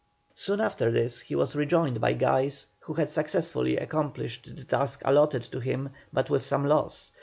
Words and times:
Soon 0.33 0.59
after 0.59 0.89
this 0.89 1.19
he 1.19 1.35
was 1.35 1.55
rejoined 1.55 2.01
by 2.01 2.13
Guise, 2.13 2.65
who 2.79 2.93
had 2.95 3.07
successfully 3.07 3.77
accomplished 3.77 4.55
the 4.55 4.63
task 4.63 5.03
allotted 5.05 5.43
to 5.43 5.59
him, 5.59 5.91
but 6.11 6.27
with 6.27 6.43
some 6.43 6.65
loss. 6.65 7.11